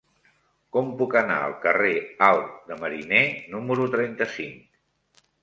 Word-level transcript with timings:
Com 0.77 0.87
puc 1.01 1.11
anar 1.19 1.35
al 1.47 1.53
carrer 1.65 1.91
Alt 2.29 2.57
de 2.71 2.79
Mariner 2.81 3.21
número 3.53 3.87
trenta-cinc? 3.99 5.25